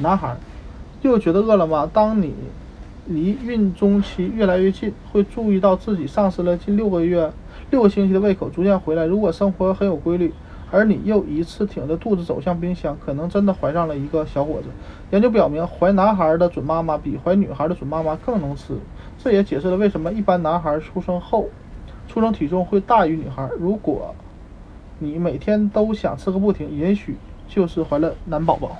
[0.00, 0.34] 男孩，
[1.02, 1.88] 又觉得饿了吗？
[1.92, 2.34] 当你
[3.06, 7.30] 离孕中期越来越近，会注意到自己丧失了近六个月、
[7.70, 9.04] 六个星期的胃口，逐渐回来。
[9.04, 10.32] 如果生活很有规律，
[10.70, 14.68] 而你又一次挺着肚子走向冰箱，可能真的怀上了一个小伙子。
[15.10, 18.74] 研究表明，怀男孩的准妈妈比怀女孩的准妈妈更能吃，
[19.22, 21.48] 这也解释了为什么一般男孩出生后，
[22.08, 23.48] 出生体重会大于女孩。
[23.58, 24.14] 如果
[24.98, 27.16] 你每天都想吃个不停，也许
[27.48, 28.76] 就是怀了男宝宝。